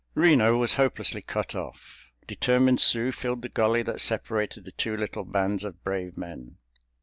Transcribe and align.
Reno 0.15 0.57
was 0.57 0.73
hopelessly 0.81 1.21
cut 1.21 1.53
off. 1.53 2.09
Determined 2.25 2.79
Sioux 2.81 3.11
filled 3.11 3.43
the 3.43 3.49
gully 3.49 3.83
that 3.83 4.01
separated 4.01 4.65
the 4.65 4.71
two 4.71 4.97
little 4.97 5.23
bands 5.25 5.63
of 5.63 5.83
brave 5.83 6.17
men. 6.17 6.57